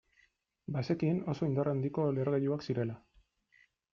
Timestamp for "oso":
1.33-1.49